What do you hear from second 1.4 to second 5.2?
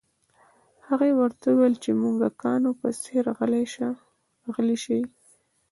وویل چې د موږکانو په څیر غلي شي